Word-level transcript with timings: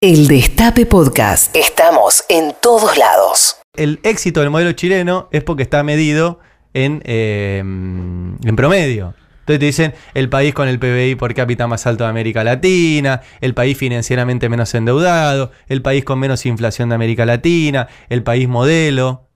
El 0.00 0.28
Destape 0.28 0.86
Podcast. 0.86 1.56
Estamos 1.56 2.22
en 2.28 2.54
todos 2.62 2.96
lados. 2.96 3.56
El 3.74 3.98
éxito 4.04 4.38
del 4.38 4.48
modelo 4.48 4.70
chileno 4.70 5.28
es 5.32 5.42
porque 5.42 5.64
está 5.64 5.82
medido 5.82 6.38
en, 6.72 7.02
eh, 7.04 7.58
en 7.58 8.54
promedio. 8.54 9.16
Entonces 9.40 9.58
te 9.58 9.66
dicen 9.66 9.94
el 10.14 10.28
país 10.28 10.54
con 10.54 10.68
el 10.68 10.78
PBI 10.78 11.16
por 11.16 11.34
cápita 11.34 11.66
más 11.66 11.84
alto 11.88 12.04
de 12.04 12.10
América 12.10 12.44
Latina, 12.44 13.22
el 13.40 13.54
país 13.54 13.76
financieramente 13.76 14.48
menos 14.48 14.72
endeudado, 14.72 15.50
el 15.66 15.82
país 15.82 16.04
con 16.04 16.20
menos 16.20 16.46
inflación 16.46 16.90
de 16.90 16.94
América 16.94 17.26
Latina, 17.26 17.88
el 18.08 18.22
país 18.22 18.46
modelo. 18.46 19.26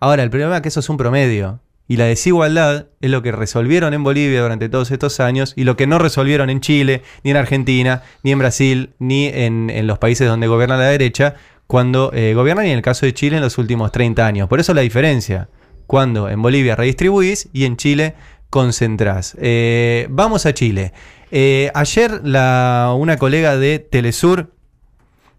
Ahora, 0.00 0.22
el 0.22 0.28
problema 0.28 0.56
es 0.56 0.60
que 0.60 0.68
eso 0.68 0.80
es 0.80 0.88
un 0.90 0.98
promedio. 0.98 1.60
Y 1.88 1.96
la 1.96 2.04
desigualdad 2.04 2.86
es 3.00 3.10
lo 3.10 3.22
que 3.22 3.32
resolvieron 3.32 3.94
en 3.94 4.04
Bolivia 4.04 4.42
durante 4.42 4.68
todos 4.68 4.90
estos 4.90 5.20
años 5.20 5.54
y 5.56 5.64
lo 5.64 5.76
que 5.76 5.86
no 5.86 5.98
resolvieron 5.98 6.50
en 6.50 6.60
Chile, 6.60 7.02
ni 7.24 7.30
en 7.30 7.38
Argentina, 7.38 8.02
ni 8.22 8.30
en 8.32 8.38
Brasil, 8.38 8.90
ni 8.98 9.26
en, 9.26 9.70
en 9.70 9.86
los 9.86 9.98
países 9.98 10.28
donde 10.28 10.46
gobierna 10.46 10.76
la 10.76 10.84
derecha, 10.84 11.34
cuando 11.68 12.10
eh, 12.14 12.32
gobiernan, 12.34 12.66
y 12.66 12.70
en 12.70 12.76
el 12.76 12.82
caso 12.82 13.04
de 13.04 13.12
Chile 13.12 13.36
en 13.36 13.42
los 13.42 13.58
últimos 13.58 13.92
30 13.92 14.26
años. 14.26 14.48
Por 14.48 14.58
eso 14.58 14.72
la 14.74 14.80
diferencia, 14.80 15.48
cuando 15.86 16.28
en 16.30 16.42
Bolivia 16.42 16.74
redistribuís 16.74 17.50
y 17.52 17.66
en 17.66 17.76
Chile 17.76 18.14
concentrás. 18.50 19.36
Eh, 19.38 20.06
vamos 20.10 20.46
a 20.46 20.54
Chile. 20.54 20.94
Eh, 21.30 21.70
ayer 21.74 22.22
una 22.22 23.16
colega 23.18 23.58
de 23.58 23.78
Telesur, 23.78 24.50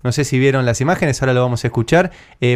no 0.04 0.12
sé 0.12 0.24
si 0.24 0.38
vieron 0.38 0.68
las 0.68 0.82
imágenes, 0.82 1.20
ahora 1.22 1.34
lo 1.34 1.42
vamos 1.42 1.64
a 1.64 1.68
escuchar, 1.68 2.12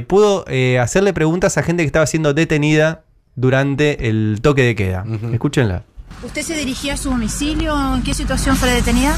pudo 0.07 0.45
hacerle 0.79 1.11
preguntas 1.11 1.57
a 1.57 1.63
gente 1.63 1.83
que 1.83 1.87
estaba 1.87 2.05
siendo 2.05 2.33
detenida 2.33 3.05
durante 3.35 4.09
el 4.09 4.39
toque 4.41 4.63
de 4.63 4.75
queda. 4.75 5.05
Escúchenla. 5.31 5.83
¿Usted 6.23 6.41
se 6.41 6.55
dirigía 6.55 6.93
a 6.93 6.97
su 6.97 7.09
domicilio? 7.09 7.95
¿En 7.95 8.01
qué 8.03 8.13
situación 8.13 8.55
fue 8.55 8.69
detenida? 8.71 9.15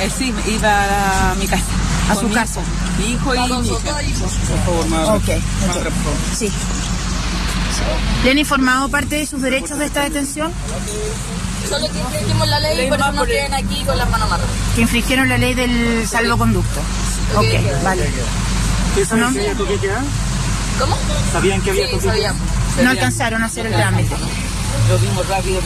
Eh, 0.00 0.08
sí, 0.16 0.32
iba 0.46 1.30
a 1.30 1.34
mi 1.34 1.46
casa. 1.46 1.64
A 2.10 2.14
su 2.14 2.28
mi 2.28 2.34
casa. 2.34 2.60
hijo, 2.60 2.70
Mi 2.98 3.12
hijo 3.14 3.34
y 3.34 3.38
mi 3.62 3.68
hija. 3.68 5.14
Ok, 5.14 5.22
ok. 5.24 5.30
Sí. 6.34 6.50
¿Le 8.24 8.30
han 8.30 8.38
informado 8.38 8.88
parte 8.88 9.16
de 9.16 9.26
sus 9.26 9.42
derechos 9.42 9.78
de 9.78 9.86
esta 9.86 10.04
detención? 10.04 10.52
Solo 11.68 11.88
que 11.90 11.98
infringimos 11.98 12.48
la 12.48 12.60
ley 12.60 12.86
y 12.86 12.88
por 12.88 13.00
eso 13.00 13.12
nos 13.12 13.26
tienen 13.26 13.54
aquí 13.54 13.82
con 13.84 13.96
las 13.98 14.08
manos 14.10 14.28
amarradas. 14.28 14.54
Que 14.76 14.82
infringieron 14.82 15.28
la 15.28 15.38
ley 15.38 15.54
del 15.54 16.06
salvoconducto. 16.06 16.80
Ok, 17.36 17.82
vale. 17.82 18.08
¿Su 19.08 19.16
nombre? 19.16 19.52
¿Cómo? 20.78 20.96
¿Sabían 21.32 21.60
que 21.62 21.70
había 21.70 21.88
Sí, 21.88 22.00
sabíamos. 22.00 22.42
No 22.82 22.90
alcanzaron 22.90 23.42
a 23.42 23.46
hacer 23.46 23.66
el 23.66 23.72
trámite. 23.72 24.14
Lo 24.88 24.98
vimos 24.98 25.28
rápido. 25.28 25.60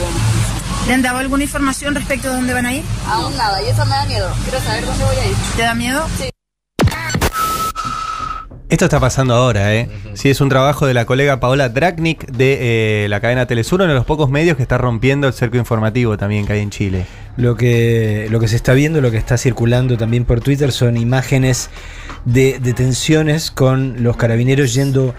¿Le 0.87 0.95
han 0.95 1.03
dado 1.03 1.19
alguna 1.19 1.43
información 1.43 1.95
respecto 1.95 2.29
de 2.29 2.35
dónde 2.37 2.53
van 2.53 2.67
a 2.67 2.75
ir? 2.75 2.85
Aún 3.07 3.37
nada, 3.37 3.63
y 3.63 3.69
eso 3.69 3.85
me 3.85 3.91
da 3.93 4.07
miedo. 4.07 4.31
Quiero 4.45 4.61
saber 4.61 4.85
dónde 4.85 5.05
voy 5.05 5.17
a 5.17 5.27
ir. 5.27 5.35
¿Te 5.57 5.63
da 5.63 5.75
miedo? 5.75 6.07
Esto 8.69 8.85
está 8.85 9.01
pasando 9.01 9.35
ahora, 9.35 9.75
¿eh? 9.75 9.89
Sí, 10.13 10.29
es 10.29 10.43
un 10.43 10.51
trabajo 10.51 10.87
de 10.87 10.93
la 10.93 11.07
colega 11.07 11.41
Paola 11.41 11.71
Dragnik 11.71 12.27
de 12.27 13.05
eh, 13.05 13.09
la 13.09 13.21
cadena 13.21 13.47
Telesur, 13.47 13.81
uno 13.81 13.89
de 13.89 13.95
los 13.95 14.05
pocos 14.05 14.29
medios 14.29 14.59
que 14.59 14.63
está 14.63 14.77
rompiendo 14.77 15.27
el 15.27 15.33
cerco 15.33 15.57
informativo 15.57 16.19
también 16.19 16.47
que 16.47 16.53
hay 16.53 16.61
en 16.61 16.71
Chile. 16.71 17.07
Lo 17.39 17.57
que, 17.57 18.29
lo 18.31 18.41
que 18.41 18.49
se 18.49 18.57
está 18.57 18.75
viendo, 18.75 19.01
lo 19.01 19.11
que 19.11 19.17
está 19.17 19.39
circulando 19.39 19.97
también 19.97 20.27
por 20.27 20.41
Twitter 20.41 20.71
son 20.71 20.99
imágenes 20.99 21.71
de 22.27 22.59
detenciones 22.61 23.51
con 23.51 24.03
los 24.03 24.17
carabineros 24.19 24.75
yendo 24.75 25.15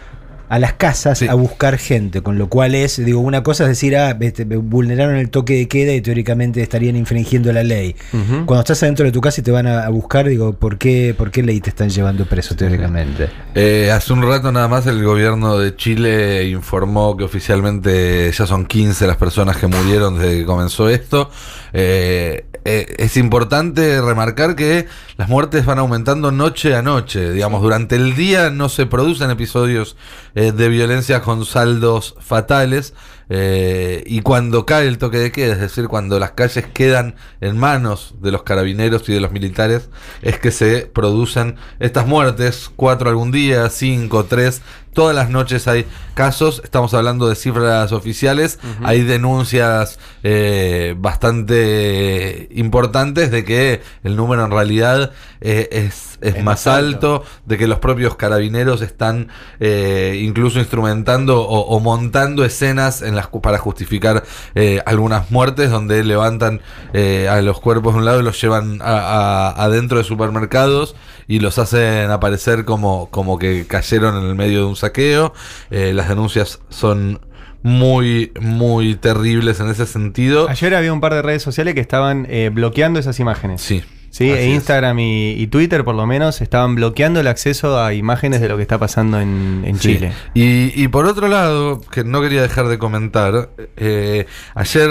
a 0.50 0.60
las 0.60 0.74
casas 0.74 1.22
a 1.22 1.34
buscar 1.36 1.78
gente, 1.78 2.22
con 2.22 2.38
lo 2.38 2.50
cual 2.50 2.76
es, 2.76 3.04
digo, 3.04 3.20
una 3.20 3.44
cosa 3.44 3.64
es 3.66 3.70
decir, 3.70 3.96
ah, 3.96 4.18
este, 4.20 4.46
vulneraron 4.46 5.16
el 5.16 5.30
toque 5.30 5.54
de 5.54 5.68
queda 5.68 5.94
y 5.94 6.02
teóricamente 6.02 6.62
estarían 6.62 6.96
infringiendo 6.96 7.54
la 7.54 7.64
ley. 7.64 7.96
Cuando 8.12 8.60
estás 8.60 8.82
adentro 8.84 9.06
de 9.06 9.12
tu 9.12 9.22
casa 9.22 9.42
y 9.42 9.44
te 9.44 9.52
van 9.52 9.68
a, 9.68 9.86
a 9.86 9.90
buscar, 9.90 10.28
digo, 10.28 10.54
¿por 10.54 10.78
qué, 10.78 11.14
¿por 11.16 11.30
qué 11.30 11.44
ley 11.44 11.62
te 11.62 11.70
están 11.70 11.90
llevando 11.90 12.26
preso 12.26 12.56
teóricamente? 12.56 13.30
Eh, 13.54 13.92
hace 13.92 14.12
un 14.12 14.24
rato 14.24 14.52
nada 14.52 14.68
más 14.68 14.88
el 14.88 15.04
gobierno 15.04 15.58
de 15.58 15.76
Chile 15.76 16.50
informó 16.50 17.16
que 17.16 17.24
oficialmente 17.24 18.32
ya 18.32 18.48
son 18.48 18.66
15 18.66 19.06
las 19.06 19.18
personas 19.18 19.58
que 19.58 19.68
murieron 19.68 20.18
desde 20.18 20.40
que 20.40 20.46
comenzó 20.46 20.90
esto. 20.90 21.30
Eh, 21.74 22.46
eh, 22.72 22.96
es 23.00 23.18
importante 23.18 24.00
remarcar 24.00 24.56
que 24.56 24.86
las 25.18 25.28
muertes 25.28 25.66
van 25.66 25.80
aumentando 25.80 26.32
noche 26.32 26.76
a 26.76 26.84
noche. 26.84 27.32
Digamos, 27.32 27.64
durante 27.64 27.96
el 27.96 28.16
día 28.16 28.52
no 28.52 28.70
se 28.70 28.86
producen 28.86 29.32
episodios 29.32 29.98
eh, 30.36 30.52
de 30.52 30.70
violencia 30.70 31.22
con 31.22 31.46
saldos 31.46 32.14
fatales. 32.20 32.94
Eh, 33.30 34.04
y 34.08 34.22
cuando 34.22 34.66
cae 34.66 34.88
el 34.88 34.98
toque 34.98 35.18
de 35.18 35.32
queda, 35.32 35.54
es 35.54 35.60
decir, 35.60 35.88
cuando 35.88 36.20
las 36.20 36.32
calles 36.32 36.66
quedan 36.74 37.16
en 37.42 37.58
manos 37.58 38.16
de 38.22 38.32
los 38.32 38.44
carabineros 38.44 39.08
y 39.08 39.14
de 39.14 39.20
los 39.20 39.32
militares, 39.32 39.90
es 40.22 40.40
que 40.40 40.52
se 40.52 40.88
producen 40.88 41.56
estas 41.80 42.08
muertes, 42.08 42.72
cuatro 42.76 43.10
algún 43.10 43.32
día, 43.32 43.70
cinco, 43.70 44.26
tres, 44.26 44.62
todas 44.94 45.16
las 45.16 45.30
noches 45.30 45.68
hay 45.68 45.86
casos, 46.14 46.62
estamos 46.64 46.94
hablando 46.94 47.30
de 47.30 47.36
cifras 47.36 47.92
oficiales, 47.92 48.60
hay 48.84 49.04
denuncias 49.04 50.00
eh, 50.24 50.96
bastante 50.98 52.50
importantes 52.52 53.32
de 53.32 53.46
que 53.46 53.82
el 54.04 54.16
número 54.16 54.44
en 54.44 54.52
realidad 54.52 55.12
eh, 55.40 55.70
es, 55.72 56.18
es 56.22 56.44
más 56.44 56.68
alto, 56.68 57.24
de 57.46 57.58
que 57.58 57.68
los 57.68 57.80
propios 57.80 58.16
carabineros 58.16 58.82
están 58.82 59.30
eh, 59.60 60.20
incluso 60.22 60.60
instrumentando 60.60 61.42
o, 61.44 61.62
o 61.62 61.80
montando 61.80 62.44
escenas 62.44 63.02
en 63.02 63.16
las 63.20 63.42
para 63.42 63.58
justificar 63.58 64.24
eh, 64.56 64.82
algunas 64.86 65.30
muertes 65.32 65.70
donde 65.70 66.04
levantan 66.04 66.62
eh, 66.94 67.28
a 67.30 67.42
los 67.42 67.60
cuerpos 67.60 67.94
de 67.94 68.00
un 68.00 68.06
lado 68.06 68.20
y 68.20 68.24
los 68.24 68.40
llevan 68.42 68.82
a, 68.82 69.50
a- 69.50 69.64
adentro 69.66 69.98
de 69.98 70.04
supermercados 70.04 70.96
y 71.28 71.40
los 71.40 71.60
hacen 71.60 72.10
aparecer 72.12 72.66
como, 72.66 73.10
como 73.12 73.38
que 73.38 73.66
cayeron 73.68 74.18
en 74.18 74.30
el 74.30 74.36
medio 74.36 74.60
de 74.60 74.66
un 74.66 74.76
saqueo. 74.76 75.34
Eh, 75.70 75.92
las 75.94 76.10
denuncias 76.10 76.60
son 76.70 77.20
muy, 77.62 78.32
muy 78.40 78.96
terribles 78.96 79.60
en 79.60 79.70
ese 79.70 79.86
sentido. 79.86 80.48
Ayer 80.50 80.74
había 80.76 80.94
un 80.94 81.02
par 81.02 81.14
de 81.14 81.22
redes 81.22 81.44
sociales 81.44 81.74
que 81.76 81.82
estaban 81.82 82.26
eh, 82.30 82.50
bloqueando 82.54 83.00
esas 83.00 83.20
imágenes. 83.20 83.62
Sí. 83.62 83.84
Sí, 84.12 84.32
así 84.32 84.40
e. 84.42 84.50
Instagram 84.54 85.00
y, 85.00 85.32
y 85.32 85.48
Twitter 85.48 85.84
por 85.84 85.96
lo 85.96 86.06
menos 86.06 86.42
estaban 86.42 86.76
bloqueando 86.76 87.20
el 87.20 87.28
acceso 87.28 87.80
a 87.82 87.94
imágenes 87.94 88.42
de 88.42 88.50
lo 88.50 88.56
que 88.58 88.64
está 88.64 88.78
pasando 88.78 89.20
en, 89.20 89.64
en 89.66 89.76
Sí. 89.80 89.94
Chile. 89.96 90.14
Y, 90.34 90.72
y 90.82 90.88
por 90.90 91.06
otro 91.06 91.28
lado, 91.28 91.82
que 91.92 92.04
no 92.04 92.22
quería 92.22 92.42
dejar 92.42 92.68
de 92.68 92.78
comentar, 92.78 93.50
eh, 93.78 94.26
ayer 94.56 94.90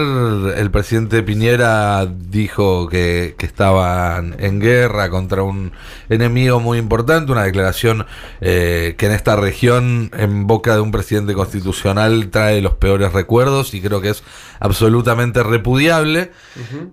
el 0.57 0.71
presidente 0.71 1.23
Piñera 1.23 2.07
dijo 2.07 2.89
que, 2.89 3.34
que 3.39 3.47
estaban 3.47 4.37
en 4.39 4.61
guerra 4.61 5.11
contra 5.11 5.43
un 5.43 5.73
enemigo 6.09 6.61
muy 6.61 6.78
importante, 6.78 7.33
una 7.33 7.45
declaración 7.45 8.07
eh, 8.41 8.95
que 8.99 9.07
en 9.07 9.12
esta 9.12 9.37
región, 9.37 10.11
en 10.17 10.47
boca 10.47 10.75
de 10.75 10.81
un 10.81 10.91
presidente 10.91 11.34
constitucional, 11.34 12.28
trae 12.31 12.61
los 12.61 12.75
peores 12.75 13.12
recuerdos 13.12 13.75
y 13.75 13.81
creo 13.81 14.01
que 14.01 14.11
es 14.11 14.23
absolutamente 14.61 15.43
repudiable. 15.43 16.31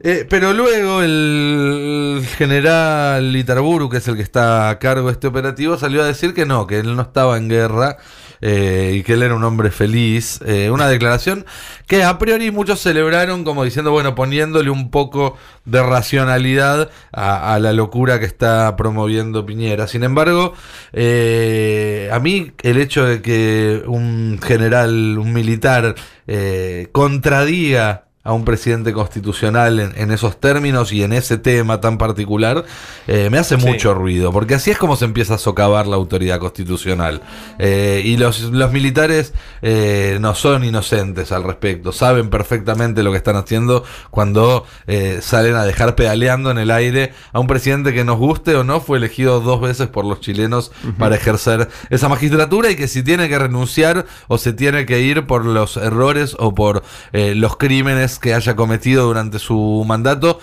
Eh, 0.03 0.25
pero 0.29 0.53
luego 0.53 1.01
el 1.01 2.14
general 2.23 3.35
Itarburu, 3.35 3.89
que 3.89 3.97
es 3.97 4.07
el 4.07 4.15
que 4.15 4.21
está 4.21 4.69
a 4.69 4.79
cargo 4.79 5.07
de 5.07 5.13
este 5.13 5.27
operativo, 5.27 5.77
salió 5.77 6.01
a 6.01 6.05
decir 6.05 6.33
que 6.33 6.45
no, 6.45 6.67
que 6.67 6.79
él 6.79 6.95
no 6.95 7.01
estaba 7.01 7.37
en 7.37 7.49
guerra 7.49 7.97
eh, 8.41 8.93
y 8.95 9.03
que 9.03 9.13
él 9.13 9.23
era 9.23 9.35
un 9.35 9.43
hombre 9.43 9.71
feliz. 9.71 10.39
Eh, 10.45 10.69
una 10.69 10.87
declaración 10.87 11.45
que 11.87 12.03
a 12.03 12.17
priori 12.17 12.51
muchos 12.51 12.79
celebraron 12.79 13.43
como 13.43 13.63
diciendo, 13.63 13.91
bueno, 13.91 14.15
poniéndole 14.15 14.69
un 14.69 14.91
poco 14.91 15.37
de 15.65 15.81
racionalidad 15.81 16.89
a, 17.11 17.57
la 17.59 17.73
locura 17.73 18.19
que 18.19 18.25
está 18.25 18.75
promoviendo 18.75 19.45
Piñera. 19.45 19.87
Sin 19.87 20.03
embargo, 20.03 20.53
eh, 20.93 22.09
a 22.11 22.19
mí 22.19 22.51
el 22.63 22.77
hecho 22.77 23.05
de 23.05 23.21
que 23.21 23.83
un 23.87 24.39
general, 24.41 25.17
un 25.17 25.33
militar, 25.33 25.95
contradiga 26.91 28.04
a 28.25 28.33
un 28.33 28.43
presidente 28.43 28.91
constitucional 28.91 29.79
en, 29.79 29.93
en 29.95 30.11
esos 30.11 30.39
términos 30.39 30.91
y 30.91 31.03
en 31.03 31.13
ese 31.13 31.37
tema 31.37 31.79
tan 31.79 31.97
particular, 31.99 32.65
eh, 33.07 33.29
me 33.31 33.37
hace 33.37 33.55
Sí. 33.57 33.65
mucho 33.65 33.93
ruido, 33.93 34.31
porque 34.33 34.55
así 34.55 34.71
es 34.71 34.77
como 34.79 34.95
se 34.95 35.05
empieza 35.05 35.35
a 35.35 35.37
socavar 35.37 35.85
la 35.87 35.95
autoridad 35.95 36.39
constitucional. 36.39 37.21
Eh, 37.59 38.01
y 38.03 38.17
los, 38.17 38.41
los 38.41 38.71
militares 38.71 39.33
eh, 39.61 40.17
no 40.19 40.33
son 40.33 40.63
inocentes 40.65 41.31
al 41.31 41.43
respecto, 41.43 41.91
saben 41.91 42.29
perfectamente 42.31 43.03
lo 43.03 43.11
que 43.11 43.17
están 43.17 43.35
haciendo 43.35 43.83
cuando 44.09 44.65
salen 45.21 45.55
a 45.55 45.63
dejar 45.63 45.95
pedaleando 45.95 46.49
en 46.49 46.57
el 46.57 46.71
aire 46.71 47.13
a 47.31 47.39
un 47.39 47.45
presidente 47.47 47.93
que 47.93 48.03
nos 48.03 48.17
guste 48.17 48.55
o 48.55 48.63
no, 48.63 48.81
fue 48.81 48.97
elegido 48.97 49.39
dos 49.39 49.61
veces 49.61 49.87
por 49.87 50.03
los 50.03 50.19
chilenos 50.19 50.71
para 50.97 51.15
ejercer 51.15 51.69
esa 51.91 52.09
magistratura 52.09 52.71
y 52.71 52.75
que 52.75 52.87
si 52.87 53.03
tiene 53.03 53.29
que 53.29 53.37
renunciar 53.37 54.05
o 54.27 54.37
se 54.39 54.51
tiene 54.53 54.85
que 54.87 55.01
ir 55.01 55.27
por 55.27 55.45
los 55.45 55.77
errores 55.77 56.35
o 56.39 56.55
por 56.55 56.81
los 57.13 57.57
crímenes 57.57 58.14
que 58.19 58.33
haya 58.33 58.55
cometido 58.55 59.05
durante 59.05 59.39
su 59.39 59.83
mandato, 59.87 60.39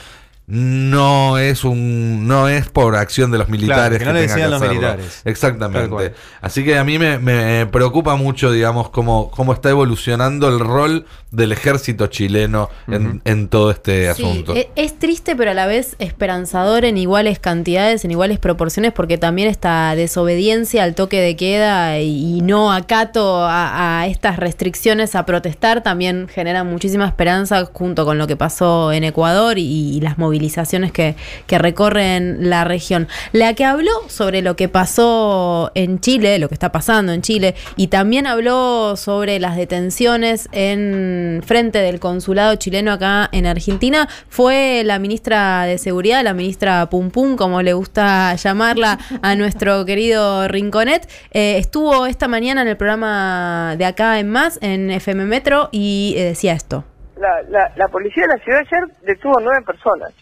no 0.46 1.38
es 1.38 1.64
un 1.64 2.26
no 2.26 2.48
es 2.48 2.68
por 2.68 2.96
acción 2.96 3.30
de 3.30 3.38
los 3.38 3.48
militares 3.48 3.98
que 4.00 4.04
no 4.04 4.12
le 4.12 4.22
decían 4.22 4.50
los 4.50 4.60
hacerlo. 4.60 4.74
militares. 4.80 5.22
Exactamente. 5.24 6.12
Así 6.40 6.64
que 6.64 6.76
a 6.78 6.84
mí 6.84 6.98
me, 6.98 7.18
me 7.18 7.66
preocupa 7.66 8.16
mucho, 8.16 8.50
digamos, 8.50 8.90
cómo, 8.90 9.30
cómo 9.30 9.52
está 9.52 9.70
evolucionando 9.70 10.48
el 10.48 10.58
rol 10.58 11.06
del 11.30 11.52
ejército 11.52 12.08
chileno 12.08 12.68
en, 12.88 13.22
en 13.24 13.48
todo 13.48 13.70
este 13.70 14.12
Sí, 14.14 14.22
asunto. 14.22 14.54
e- 14.54 14.68
es 14.76 14.98
triste, 14.98 15.34
pero 15.36 15.52
a 15.52 15.54
la 15.54 15.66
vez 15.66 15.96
esperanzador 15.98 16.84
en 16.84 16.98
iguales 16.98 17.38
cantidades, 17.38 18.04
en 18.04 18.10
iguales 18.10 18.38
proporciones, 18.38 18.92
porque 18.92 19.16
también 19.16 19.48
esta 19.48 19.94
desobediencia 19.94 20.82
al 20.84 20.94
toque 20.94 21.20
de 21.20 21.36
queda 21.36 22.00
y, 22.00 22.38
y 22.38 22.40
no 22.42 22.72
acato 22.72 23.44
a, 23.44 24.00
a 24.00 24.06
estas 24.08 24.36
restricciones 24.36 25.14
a 25.14 25.24
protestar 25.24 25.82
también 25.82 26.28
genera 26.28 26.64
muchísima 26.64 27.06
esperanza 27.06 27.64
junto 27.72 28.04
con 28.04 28.18
lo 28.18 28.26
que 28.26 28.36
pasó 28.36 28.92
en 28.92 29.04
Ecuador 29.04 29.58
y, 29.58 29.96
y 29.96 30.00
las 30.00 30.18
movilizaciones 30.32 30.92
que, 30.92 31.14
recorren 31.58 32.48
la 32.48 32.64
región. 32.64 33.06
La 33.32 33.52
que 33.52 33.66
habló 33.66 33.92
sobre 34.08 34.40
lo 34.40 34.56
que 34.56 34.68
pasó 34.68 35.70
en 35.74 36.00
Chile, 36.00 36.38
lo 36.38 36.48
que 36.48 36.54
está 36.54 36.72
pasando 36.72 37.12
en 37.12 37.20
Chile, 37.20 37.54
y 37.76 37.88
también 37.88 38.26
habló 38.26 38.96
sobre 38.96 39.38
las 39.38 39.56
detenciones 39.56 40.48
en 40.52 41.42
frente 41.46 41.78
del 41.78 42.00
consulado 42.00 42.56
chileno 42.56 42.90
acá 42.90 43.28
en 43.32 43.46
Argentina, 43.46 44.08
fue 44.28 44.82
la 44.84 44.98
ministra 44.98 45.64
de 45.66 45.76
Seguridad, 45.76 46.24
la 46.24 46.32
ministra 46.32 46.88
Pum 46.88 47.10
Pum, 47.10 47.36
como 47.36 47.60
le 47.60 47.74
gusta 47.74 48.34
llamarla 48.36 48.98
a 49.20 49.34
nuestro 49.34 49.84
querido 49.84 50.48
Rinconet. 50.48 51.06
Eh, 51.32 51.58
estuvo 51.58 52.06
esta 52.06 52.28
mañana 52.28 52.62
en 52.62 52.68
el 52.68 52.78
programa 52.78 53.76
de 53.76 53.84
acá 53.84 54.18
en 54.18 54.30
Más, 54.30 54.58
en 54.62 54.90
FM 54.90 55.26
Metro, 55.26 55.68
y 55.70 56.14
eh, 56.16 56.24
decía 56.24 56.54
esto. 56.54 56.84
la, 57.18 57.42
la, 57.50 57.72
la 57.76 57.88
policía 57.88 58.22
de 58.22 58.38
la 58.38 58.42
ciudad 58.42 58.60
ayer 58.60 58.96
detuvo 59.02 59.38
nueve 59.40 59.62
personas. 59.66 60.12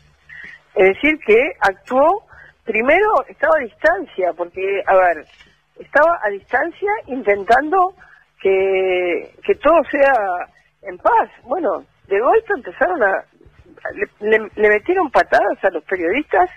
Es 0.81 0.87
decir, 0.95 1.19
que 1.27 1.37
actuó, 1.61 2.25
primero 2.65 3.07
estaba 3.29 3.53
a 3.59 3.65
distancia, 3.65 4.33
porque, 4.35 4.83
a 4.87 4.95
ver, 4.97 5.27
estaba 5.79 6.19
a 6.25 6.31
distancia 6.31 6.89
intentando 7.07 7.95
que, 8.41 9.31
que 9.45 9.55
todo 9.57 9.75
sea 9.91 10.15
en 10.83 10.97
paz. 10.97 11.29
Bueno, 11.45 11.85
de 12.09 12.19
golpe 12.21 12.53
empezaron 12.57 13.03
a... 13.03 13.25
Le, 14.21 14.29
le- 14.39 14.51
le 14.55 14.69
metieron 14.69 15.11
patadas 15.11 15.63
a 15.63 15.71
los 15.71 15.85
periodistas 15.85 16.49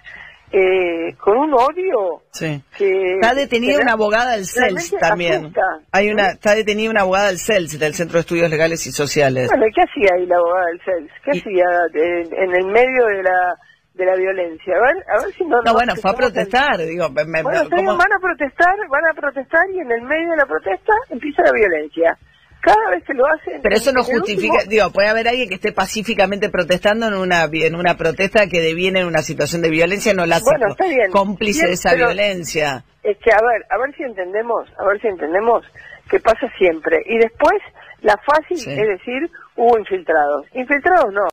eh, 0.52 1.14
con 1.20 1.38
un 1.38 1.54
odio 1.54 2.22
Sí. 2.32 2.62
que... 2.78 3.16
Está 3.16 3.34
detenida 3.34 3.82
una 3.82 3.94
abogada 3.94 4.36
del 4.36 4.46
CELS 4.46 4.96
también. 5.02 5.42
asusta. 5.46 5.62
Hay 5.92 6.10
una, 6.12 6.30
está 6.32 6.54
detenida 6.56 6.90
una 6.92 7.02
abogada 7.02 7.28
del 7.28 7.40
CELS, 7.40 7.78
del 7.80 7.94
Centro 7.94 8.16
de 8.16 8.22
Estudios 8.22 8.50
Legales 8.50 8.86
y 8.88 8.92
Sociales. 8.92 9.48
Bueno, 9.50 9.68
¿y 9.68 9.72
¿qué 9.74 9.82
hacía 9.82 10.10
ahí 10.16 10.26
la 10.28 10.36
abogada 10.38 10.66
del 10.68 10.82
CELS? 10.82 11.12
¿Qué 11.24 11.32
hacía 11.32 11.66
en, 11.94 12.34
en 12.44 12.56
el 12.56 12.66
medio 12.68 13.06
de 13.08 13.24
la 13.24 13.56
de 13.94 14.06
la 14.06 14.16
violencia? 14.16 14.74
A 14.76 14.82
ver, 14.82 15.04
a 15.08 15.24
ver 15.24 15.34
si 15.36 15.46
no... 15.46 15.62
No, 15.64 15.74
bueno, 15.74 15.96
fue 15.96 16.12
a 16.12 16.14
protestar, 16.16 16.78
digo, 16.80 17.10
me- 17.10 17.26
me- 17.26 17.44
Bueno, 17.44 17.70
¿cómo? 17.70 17.98
van 17.98 18.12
a 18.14 18.20
protestar, 18.20 18.76
van 18.90 19.06
a 19.10 19.14
protestar 19.14 19.70
y 19.72 19.80
en 19.80 19.92
el 19.92 20.02
medio 20.02 20.32
de 20.32 20.38
la 20.38 20.46
protesta 20.46 20.94
empieza 21.10 21.44
la 21.44 21.52
violencia. 21.52 22.18
Cada 22.62 22.90
vez 22.92 23.04
que 23.06 23.14
lo 23.14 23.26
hacen... 23.28 23.62
Pero 23.62 23.76
eso 23.76 23.92
no 23.92 24.04
justifica, 24.04 24.54
último- 24.56 24.70
digo, 24.72 24.92
puede 24.94 25.10
haber 25.10 25.28
alguien 25.28 25.50
que 25.50 25.56
esté 25.56 25.74
pacíficamente 25.74 26.50
protestando 26.50 27.08
en 27.08 27.14
una 27.16 27.44
en 27.52 27.76
una 27.76 27.98
protesta 27.98 28.48
que 28.48 28.62
deviene 28.62 29.02
en 29.02 29.08
una 29.08 29.22
situación 29.22 29.62
de 29.62 29.70
violencia, 29.70 30.14
no 30.14 30.26
la 30.26 30.38
hace 30.38 30.46
Bueno, 30.46 30.68
está 30.72 30.86
bien. 30.88 31.12
cómplice 31.12 31.60
Bien, 31.60 31.68
de 31.68 31.74
esa 31.74 31.94
violencia. 31.94 32.86
Es 33.04 33.18
que, 33.18 33.32
a 33.34 33.40
ver, 33.42 33.66
a 33.70 33.78
ver 33.78 33.94
si 33.98 34.04
entendemos, 34.04 34.70
a 34.80 34.86
ver 34.86 35.00
si 35.02 35.08
entendemos 35.08 35.66
que 36.10 36.20
pasa 36.22 36.48
siempre. 36.58 37.02
Y 37.06 37.18
después, 37.18 37.60
la 38.02 38.16
fácil 38.26 38.58
Sí. 38.58 38.70
es 38.72 38.88
decir, 38.88 39.30
hubo 39.58 39.78
infiltrados. 39.78 40.46
Infiltrados 40.54 41.12
no. 41.14 41.28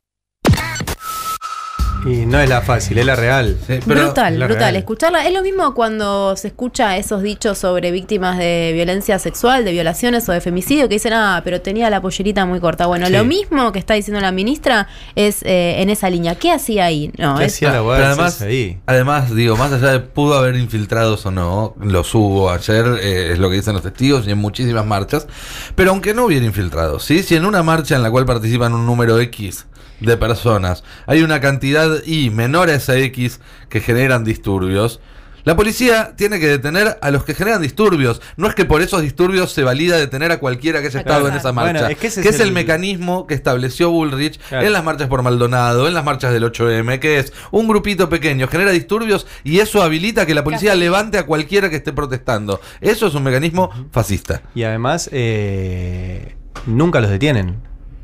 Y 2.03 2.25
no 2.25 2.39
es 2.39 2.49
la 2.49 2.61
fácil, 2.61 2.97
es 2.97 3.05
la 3.05 3.15
real. 3.15 3.57
Sí, 3.67 3.79
pero- 3.85 4.05
brutal, 4.05 4.39
la 4.39 4.45
brutal. 4.47 4.61
real. 4.71 4.75
Escucharla 4.77 5.27
es 5.27 5.33
lo 5.33 5.43
mismo 5.43 5.75
cuando 5.75 6.35
se 6.35 6.47
escucha 6.47 6.97
esos 6.97 7.21
dichos 7.21 7.59
sobre 7.59 7.91
víctimas 7.91 8.39
de 8.39 8.71
violencia 8.73 9.19
sexual, 9.19 9.63
de 9.65 9.71
violaciones 9.71 10.27
o 10.27 10.31
de 10.31 10.41
femicidio, 10.41 10.87
que 10.89 10.95
dicen, 10.95 11.13
ah, 11.13 11.41
pero 11.43 11.61
tenía 11.61 11.89
la 11.91 12.01
pollerita 12.01 12.45
muy 12.47 12.59
corta. 12.59 12.87
Bueno, 12.87 13.05
Sí. 13.05 13.13
lo 13.13 13.23
mismo 13.23 13.71
que 13.71 13.77
está 13.77 13.93
diciendo 13.93 14.19
la 14.19 14.31
ministra 14.31 14.87
es 15.15 15.43
eh, 15.43 15.81
en 15.81 15.89
esa 15.91 16.09
línea. 16.09 16.33
¿Qué 16.35 16.51
hacía 16.51 16.85
ahí? 16.85 17.11
No, 17.19 17.37
¿Qué 17.37 17.45
es- 17.45 17.53
hacía 17.53 17.69
la 17.71 17.81
Pero 17.81 18.05
además, 18.05 18.41
ahí? 18.41 18.79
además, 18.87 19.35
digo, 19.35 19.55
más 19.55 19.71
allá 19.71 19.91
de 19.91 19.99
pudo 19.99 20.35
haber 20.39 20.55
infiltrados 20.55 21.25
o 21.27 21.31
no, 21.31 21.75
los 21.79 22.13
hubo 22.15 22.49
ayer, 22.49 22.85
eh, 23.01 23.33
es 23.33 23.39
lo 23.39 23.49
que 23.49 23.57
dicen 23.57 23.73
los 23.73 23.83
testigos, 23.83 24.27
y 24.27 24.31
en 24.31 24.39
muchísimas 24.39 24.85
marchas. 24.87 25.27
Pero 25.75 25.91
aunque 25.91 26.13
no 26.15 26.25
hubiera 26.25 26.45
infiltrados, 26.45 27.03
¿sí? 27.03 27.21
si 27.21 27.35
en 27.35 27.45
una 27.45 27.61
marcha 27.61 27.95
en 27.95 28.01
la 28.01 28.09
cual 28.09 28.25
participan 28.25 28.73
un 28.73 28.85
número 28.87 29.19
X 29.19 29.67
de 30.01 30.17
personas, 30.17 30.83
hay 31.07 31.21
una 31.23 31.39
cantidad 31.39 32.03
Y 32.05 32.29
menor 32.31 32.69
a 32.69 32.75
esa 32.75 32.97
X 32.97 33.39
que 33.69 33.79
generan 33.79 34.23
disturbios, 34.23 34.99
la 35.43 35.55
policía 35.55 36.13
tiene 36.15 36.39
que 36.39 36.45
detener 36.47 36.99
a 37.01 37.09
los 37.09 37.23
que 37.23 37.33
generan 37.33 37.63
disturbios. 37.63 38.21
No 38.37 38.47
es 38.47 38.53
que 38.53 38.63
por 38.65 38.83
esos 38.83 39.01
disturbios 39.01 39.51
se 39.51 39.63
valida 39.63 39.97
detener 39.97 40.31
a 40.31 40.37
cualquiera 40.39 40.81
que 40.81 40.87
haya 40.87 41.01
Claro. 41.01 41.17
estado 41.25 41.27
en 41.29 41.35
esa 41.35 41.51
Bueno, 41.51 41.79
marcha. 41.79 41.89
es 41.91 41.97
que 41.97 42.07
ese 42.07 42.21
que 42.21 42.29
es 42.29 42.39
el, 42.41 42.49
el- 42.49 42.53
mecanismo 42.53 43.25
que 43.25 43.33
estableció 43.33 43.89
Bullrich 43.89 44.37
Claro. 44.49 44.67
en 44.67 44.71
las 44.73 44.83
marchas 44.83 45.07
por 45.07 45.23
Maldonado, 45.23 45.87
en 45.87 45.95
las 45.95 46.05
marchas 46.05 46.31
del 46.31 46.43
8M, 46.43 46.99
que 46.99 47.17
es 47.17 47.33
un 47.49 47.67
grupito 47.67 48.07
pequeño, 48.07 48.47
genera 48.47 48.69
disturbios 48.69 49.25
y 49.43 49.57
eso 49.61 49.81
habilita 49.81 50.27
que 50.27 50.35
la 50.35 50.43
policía 50.43 50.75
levante 50.75 51.17
a 51.17 51.25
cualquiera 51.25 51.71
que 51.71 51.77
esté 51.77 51.91
protestando. 51.91 52.61
Eso 52.79 53.07
es 53.07 53.15
un 53.15 53.23
mecanismo 53.23 53.71
fascista. 53.91 54.43
Y 54.53 54.61
además, 54.61 55.09
eh, 55.11 56.35
nunca 56.67 57.01
los 57.01 57.09
detienen. 57.09 57.55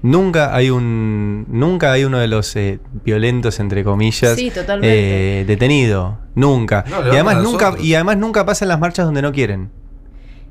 Nunca 0.01 0.55
hay 0.55 0.69
un. 0.69 1.45
Nunca 1.49 1.91
hay 1.91 2.03
uno 2.03 2.19
de 2.19 2.27
los 2.27 2.55
eh, 2.55 2.79
violentos, 3.03 3.59
entre 3.59 3.83
comillas, 3.83 4.35
Sí, 4.35 4.51
eh, 4.81 5.43
detenido. 5.47 6.19
Nunca. 6.35 6.85
No, 6.87 7.07
y, 7.07 7.09
además 7.11 7.41
nunca 7.41 7.75
y 7.79 7.95
además 7.95 8.17
nunca 8.17 8.45
pasan 8.45 8.67
las 8.67 8.79
marchas 8.79 9.05
donde 9.05 9.21
no 9.21 9.31
quieren. 9.31 9.71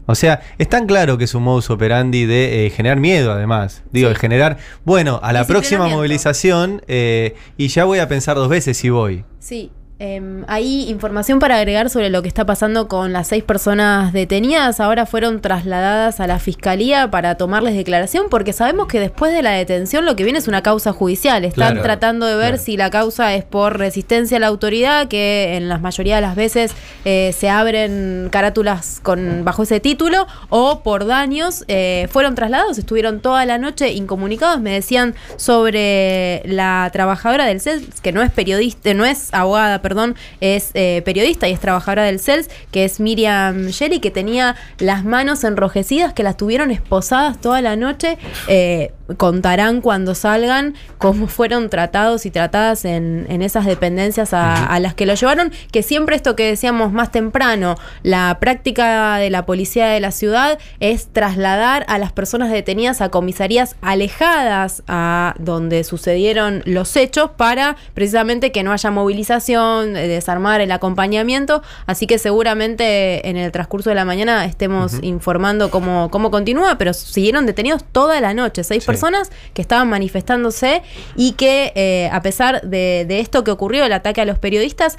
O 0.06 0.14
sea, 0.14 0.40
es 0.58 0.68
tan 0.68 0.86
claro 0.86 1.18
que 1.18 1.24
es 1.24 1.34
un 1.34 1.42
modus 1.42 1.68
operandi 1.68 2.26
de 2.26 2.66
eh, 2.66 2.70
generar 2.70 2.98
miedo, 2.98 3.32
además. 3.32 3.82
Digo, 3.90 4.08
de 4.08 4.14
generar, 4.14 4.56
bueno, 4.84 5.18
a 5.22 5.32
la 5.32 5.44
próxima 5.44 5.88
movilización 5.88 6.80
eh, 6.86 7.34
y 7.56 7.68
ya 7.68 7.84
voy 7.84 7.98
a 7.98 8.08
pensar 8.08 8.36
dos 8.36 8.48
veces 8.48 8.76
si 8.76 8.88
voy. 8.88 9.24
Sí. 9.40 9.72
Em, 9.98 10.44
hay 10.46 10.90
información 10.90 11.38
para 11.38 11.56
agregar 11.56 11.88
sobre 11.88 12.10
lo 12.10 12.20
que 12.20 12.28
está 12.28 12.44
pasando 12.44 12.86
con 12.86 13.12
las 13.14 13.28
seis 13.28 13.42
personas 13.42 14.12
detenidas. 14.12 14.78
Ahora 14.80 15.06
fueron 15.06 15.40
trasladadas 15.40 16.20
a 16.20 16.26
la 16.26 16.38
fiscalía 16.38 17.10
para 17.10 17.36
tomarles 17.36 17.74
declaración 17.74 18.26
porque 18.30 18.52
sabemos 18.52 18.88
que 18.88 19.00
después 19.00 19.32
de 19.32 19.42
la 19.42 19.52
detención 19.52 20.04
lo 20.04 20.14
que 20.14 20.24
viene 20.24 20.38
es 20.38 20.48
una 20.48 20.62
causa 20.62 20.92
judicial. 20.92 21.44
Están 21.44 21.72
Claro, 21.72 21.82
tratando 21.82 22.26
de 22.26 22.36
ver 22.36 22.48
claro. 22.50 22.62
si 22.62 22.76
la 22.76 22.90
causa 22.90 23.34
es 23.34 23.44
por 23.44 23.78
resistencia 23.78 24.36
a 24.36 24.40
la 24.40 24.48
autoridad, 24.48 25.08
que 25.08 25.56
en 25.56 25.68
la 25.68 25.78
mayoría 25.78 26.16
de 26.16 26.20
las 26.22 26.36
veces 26.36 26.72
eh, 27.06 27.34
se 27.36 27.48
abren 27.48 28.28
carátulas 28.30 29.00
con 29.02 29.44
bajo 29.44 29.62
ese 29.62 29.80
título, 29.80 30.26
o 30.50 30.80
por 30.82 31.06
daños. 31.06 31.64
Eh, 31.68 32.06
fueron 32.10 32.34
trasladados, 32.34 32.76
estuvieron 32.78 33.20
toda 33.20 33.46
la 33.46 33.56
noche 33.56 33.92
incomunicados. 33.92 34.60
Me 34.60 34.72
decían 34.72 35.14
sobre 35.36 36.42
la 36.44 36.90
trabajadora 36.92 37.46
del 37.46 37.60
CELS, 37.60 38.00
que 38.02 38.12
no 38.12 38.20
es 38.22 38.30
periodista, 38.30 38.92
no 38.92 39.04
es 39.06 39.32
abogada, 39.32 39.80
perdón, 39.86 40.16
es 40.40 40.72
eh, 40.74 41.00
periodista 41.04 41.46
y 41.46 41.52
es 41.52 41.60
trabajadora 41.60 42.02
del 42.02 42.18
CELS, 42.18 42.50
que 42.72 42.84
es 42.84 42.98
Miriam 42.98 43.68
Sherry, 43.68 44.00
que 44.00 44.10
tenía 44.10 44.56
las 44.78 45.04
manos 45.04 45.44
enrojecidas, 45.44 46.12
que 46.12 46.24
las 46.24 46.36
tuvieron 46.36 46.72
esposadas 46.72 47.40
toda 47.40 47.62
la 47.62 47.76
noche. 47.76 48.18
Eh, 48.48 48.90
contarán 49.16 49.82
cuando 49.82 50.16
salgan 50.16 50.74
cómo 50.98 51.28
fueron 51.28 51.70
tratados 51.70 52.26
y 52.26 52.32
tratadas 52.32 52.84
en, 52.84 53.26
en 53.28 53.40
esas 53.42 53.64
dependencias 53.64 54.32
a, 54.32 54.66
a 54.66 54.80
las 54.80 54.94
que 54.94 55.06
lo 55.06 55.14
llevaron, 55.14 55.52
que 55.70 55.84
siempre 55.84 56.16
esto 56.16 56.34
que 56.34 56.46
decíamos 56.46 56.90
más 56.90 57.12
temprano, 57.12 57.76
la 58.02 58.38
práctica 58.40 59.18
de 59.18 59.30
la 59.30 59.46
policía 59.46 59.86
de 59.86 60.00
la 60.00 60.10
ciudad 60.10 60.58
es 60.80 61.06
trasladar 61.12 61.84
a 61.88 61.98
las 61.98 62.10
personas 62.10 62.50
detenidas 62.50 63.00
a 63.00 63.10
comisarías 63.10 63.76
alejadas 63.80 64.82
a 64.88 65.34
donde 65.38 65.84
sucedieron 65.84 66.62
los 66.64 66.96
hechos 66.96 67.30
para 67.36 67.76
precisamente 67.94 68.50
que 68.50 68.64
no 68.64 68.72
haya 68.72 68.90
movilización, 68.90 69.75
eh, 69.82 70.08
desarmar 70.08 70.60
el 70.60 70.70
acompañamiento, 70.72 71.62
así 71.86 72.06
que 72.06 72.18
seguramente 72.18 73.28
en 73.28 73.36
el 73.36 73.52
transcurso 73.52 73.90
de 73.90 73.94
la 73.96 74.04
mañana 74.04 74.44
estemos 74.44 74.94
informando 75.02 75.70
cómo, 75.70 76.10
cómo 76.10 76.30
continúa, 76.30 76.78
pero 76.78 76.94
siguieron 76.94 77.46
detenidos 77.46 77.84
toda 77.92 78.20
la 78.20 78.34
noche, 78.34 78.64
seis 78.64 78.82
Sí. 78.82 78.86
personas 78.86 79.30
que 79.54 79.62
estaban 79.62 79.88
manifestándose 79.88 80.82
y 81.16 81.32
que 81.32 81.72
eh, 81.74 82.08
a 82.12 82.22
pesar 82.22 82.62
de, 82.62 83.04
de 83.06 83.20
esto 83.20 83.44
que 83.44 83.50
ocurrió, 83.50 83.84
el 83.84 83.92
ataque 83.92 84.20
a 84.20 84.24
los 84.24 84.38
periodistas, 84.38 84.98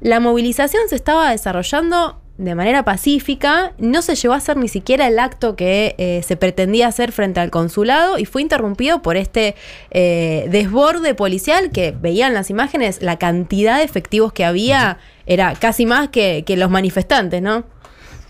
la 0.00 0.20
movilización 0.20 0.82
se 0.88 0.96
estaba 0.96 1.30
desarrollando 1.30 2.21
de 2.38 2.54
manera 2.54 2.84
pacífica, 2.84 3.72
no 3.78 4.02
se 4.02 4.14
llevó 4.14 4.34
a 4.34 4.38
hacer 4.38 4.56
ni 4.56 4.68
siquiera 4.68 5.06
el 5.06 5.18
acto 5.18 5.54
que 5.54 5.94
eh, 5.98 6.22
se 6.26 6.36
pretendía 6.36 6.88
hacer 6.88 7.12
frente 7.12 7.40
al 7.40 7.50
consulado 7.50 8.18
y 8.18 8.24
fue 8.24 8.42
interrumpido 8.42 9.02
por 9.02 9.16
este 9.16 9.54
eh, 9.90 10.46
desborde 10.50 11.14
policial 11.14 11.70
que 11.70 11.94
veían 11.98 12.34
las 12.34 12.50
imágenes, 12.50 13.02
la 13.02 13.18
cantidad 13.18 13.78
de 13.78 13.84
efectivos 13.84 14.32
que 14.32 14.44
había 14.44 14.98
era 15.26 15.54
casi 15.54 15.86
más 15.86 16.08
que, 16.08 16.42
que 16.46 16.56
los 16.56 16.70
manifestantes, 16.70 17.42
¿no? 17.42 17.64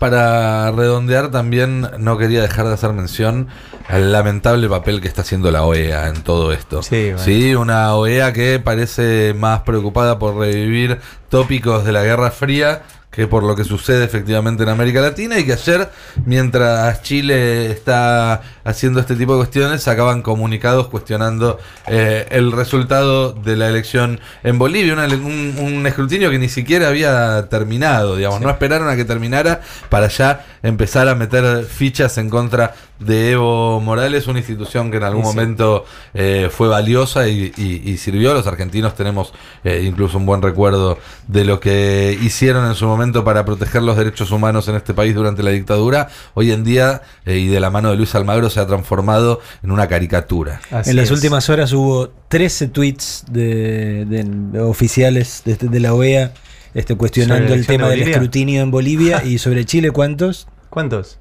para 0.03 0.69
redondear, 0.73 1.31
también 1.31 1.87
no 1.97 2.17
quería 2.17 2.41
dejar 2.41 2.67
de 2.67 2.73
hacer 2.73 2.91
mención 2.91 3.47
al 3.87 4.11
lamentable 4.11 4.67
papel 4.67 4.99
que 4.99 5.07
está 5.07 5.21
haciendo 5.21 5.49
la 5.49 5.63
OEA 5.63 6.09
en 6.09 6.23
todo 6.23 6.51
esto. 6.51 6.83
Sí, 6.83 7.05
bueno. 7.05 7.19
Sí, 7.19 7.55
una 7.55 7.95
OEA 7.95 8.33
que 8.33 8.59
parece 8.59 9.33
más 9.33 9.61
preocupada 9.61 10.19
por 10.19 10.35
revivir 10.35 10.99
tópicos 11.29 11.85
de 11.85 11.93
la 11.93 12.03
Guerra 12.03 12.31
Fría 12.31 12.81
que 13.13 13.27
por 13.27 13.43
lo 13.43 13.55
que 13.55 13.63
sucede 13.63 14.03
efectivamente 14.03 14.63
en 14.63 14.69
América 14.69 14.99
Latina 14.99 15.37
y 15.39 15.45
que 15.45 15.53
ayer, 15.53 15.87
mientras 16.25 17.03
Chile 17.03 17.71
está 17.71 18.41
haciendo 18.63 18.99
este 18.99 19.15
tipo 19.15 19.33
de 19.33 19.37
cuestiones, 19.39 19.83
sacaban 19.83 20.23
comunicados 20.23 20.87
cuestionando 20.87 21.59
eh, 21.87 22.25
el 22.31 22.51
resultado 22.51 23.31
de 23.33 23.55
la 23.55 23.69
elección 23.69 24.19
en 24.43 24.57
Bolivia, 24.57 24.93
una 24.93 25.05
un, 25.05 25.55
un 25.61 25.85
escrutinio 25.85 26.31
que 26.31 26.39
ni 26.39 26.49
siquiera 26.49 26.87
había 26.87 27.47
terminado, 27.49 28.15
digamos, 28.15 28.41
no 28.41 28.49
esperaron 28.49 28.89
a 28.89 28.95
que 28.95 29.05
terminara 29.05 29.61
para 29.89 30.07
ya 30.07 30.43
empezar 30.63 31.07
a 31.07 31.13
meter 31.13 31.65
fichas 31.65 32.17
en 32.17 32.31
contra 32.31 32.73
de 32.99 33.31
Evo 33.31 33.79
Morales, 33.81 34.27
una 34.27 34.39
institución 34.39 34.89
que 34.89 34.97
en 34.97 35.03
algún 35.03 35.23
Sí, 35.23 35.29
sí. 35.29 35.35
momento 35.35 35.85
eh, 36.13 36.49
fue 36.49 36.69
valiosa 36.69 37.27
y, 37.27 37.51
y- 37.57 37.81
y 37.91 37.97
sirvió. 37.97 38.33
Los 38.33 38.47
argentinos 38.47 38.95
tenemos 38.95 39.33
eh, 39.65 39.83
incluso 39.85 40.17
un 40.17 40.25
buen 40.25 40.41
recuerdo 40.41 40.97
de 41.27 41.43
lo 41.43 41.59
que 41.59 42.17
hicieron 42.21 42.65
en 42.65 42.75
su 42.75 42.85
momento 42.85 43.02
para 43.11 43.43
proteger 43.43 43.81
los 43.83 43.97
derechos 43.97 44.31
humanos 44.31 44.67
en 44.67 44.75
este 44.75 44.93
país 44.93 45.13
durante 45.13 45.43
la 45.43 45.51
dictadura. 45.51 46.07
Hoy 46.33 46.51
en 46.51 46.63
día, 46.63 47.01
eh, 47.25 47.37
y 47.37 47.47
de 47.47 47.59
la 47.59 47.69
mano 47.69 47.89
de 47.91 47.97
Luis 47.97 48.15
Almagro, 48.15 48.49
se 48.49 48.59
ha 48.59 48.67
transformado 48.67 49.41
en 49.61 49.71
una 49.71 49.87
caricatura. 49.87 50.61
Así 50.71 50.91
en 50.91 50.95
las 50.95 51.05
es. 51.05 51.11
últimas 51.11 51.49
horas 51.49 51.73
hubo 51.73 52.09
13 52.29 52.67
tweets 52.69 53.25
de, 53.29 54.05
de 54.05 54.61
oficiales 54.61 55.41
de, 55.45 55.55
de 55.55 55.79
la 55.79 55.93
OEA 55.93 56.33
este, 56.73 56.93
¿Sobre 56.93 56.97
cuestionando 56.97 57.53
el 57.53 57.67
tema 57.67 57.89
de 57.89 57.97
del 57.97 58.07
escrutinio 58.09 58.61
en 58.61 58.71
Bolivia 58.71 59.23
y 59.25 59.37
sobre 59.37 59.65
Chile, 59.65 59.91
¿cuántos? 59.91 60.47
¿Cuántos? 60.69 61.19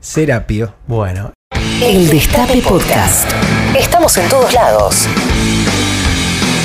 Serapio. 0.00 0.74
Bueno, 0.86 1.32
El 1.82 2.08
Destape 2.08 2.60
Podcast. 2.60 3.30
Estamos 3.74 4.16
en 4.18 4.28
todos 4.28 4.52
lados. 4.52 5.06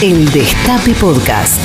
El 0.01 0.29
Destape 0.31 0.93
Podcast. 0.95 1.59